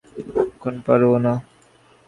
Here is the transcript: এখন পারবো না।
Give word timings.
এখন 0.55 0.75
পারবো 0.85 1.15
না। 1.25 1.33